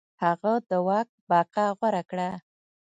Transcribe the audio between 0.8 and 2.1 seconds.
واک بقا غوره